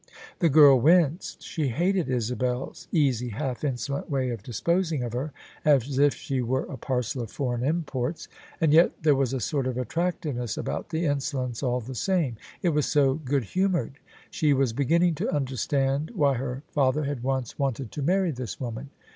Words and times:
The 0.39 0.49
girl 0.49 0.79
winced. 0.79 1.43
She 1.43 1.67
hated 1.67 2.09
Isabel's 2.09 2.87
easy, 2.91 3.29
half 3.29 3.63
insolent 3.63 4.09
way 4.09 4.31
of 4.31 4.41
disposing 4.41 5.03
of 5.03 5.13
her 5.13 5.31
as 5.63 5.99
if 5.99 6.15
she 6.15 6.41
were 6.41 6.63
a 6.63 6.75
parcel 6.75 7.21
of 7.21 7.29
foreign 7.29 7.61
imports: 7.63 8.27
and 8.59 8.73
yet 8.73 9.03
there 9.03 9.13
was 9.13 9.31
a 9.31 9.39
sort 9.39 9.67
of 9.67 9.77
attractiveness 9.77 10.57
about 10.57 10.89
the 10.89 11.05
insolence 11.05 11.61
all 11.61 11.81
the 11.81 11.93
same, 11.93 12.37
it 12.63 12.69
was 12.69 12.87
so 12.87 13.13
good 13.13 13.43
humoured. 13.43 13.99
She 14.31 14.53
was 14.53 14.73
beginning 14.73 15.13
to 15.21 15.27
imderstand 15.27 16.15
why 16.15 16.33
her 16.33 16.63
father 16.71 17.03
had 17.03 17.21
once 17.21 17.59
wanted 17.59 17.91
to 17.91 18.01
marry 18.01 18.31
this 18.31 18.59
woman. 18.59 18.89